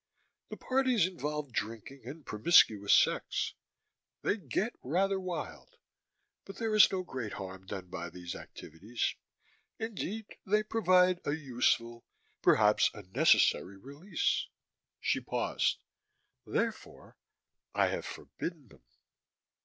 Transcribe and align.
The 0.49 0.57
parties 0.57 1.05
involve 1.05 1.51
drinking 1.53 2.01
and 2.07 2.25
promiscuous 2.25 2.91
sex, 2.91 3.53
they 4.23 4.35
get 4.35 4.73
rather 4.81 5.19
wild, 5.19 5.77
but 6.43 6.55
there 6.57 6.73
is 6.73 6.91
no 6.91 7.03
great 7.03 7.33
harm 7.33 7.67
done 7.67 7.85
by 7.85 8.09
these 8.09 8.33
activities. 8.33 9.13
Indeed, 9.77 10.37
they 10.43 10.63
provide 10.63 11.19
a 11.23 11.33
useful, 11.33 12.03
perhaps 12.41 12.89
a 12.95 13.03
necessary 13.03 13.77
release." 13.77 14.47
She 14.99 15.19
paused. 15.21 15.77
"Therefore 16.47 17.15
I 17.75 17.89
have 17.89 18.03
forbidden 18.07 18.69
them." 18.69 18.83